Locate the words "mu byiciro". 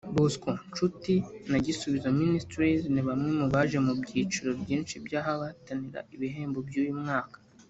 3.85-4.49